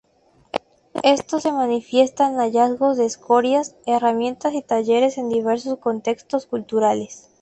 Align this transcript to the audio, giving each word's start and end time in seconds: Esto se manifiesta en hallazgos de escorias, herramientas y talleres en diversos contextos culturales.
Esto 1.03 1.39
se 1.39 1.51
manifiesta 1.51 2.27
en 2.27 2.37
hallazgos 2.37 2.97
de 2.97 3.05
escorias, 3.05 3.75
herramientas 3.85 4.55
y 4.55 4.63
talleres 4.63 5.19
en 5.19 5.29
diversos 5.29 5.77
contextos 5.77 6.47
culturales. 6.47 7.29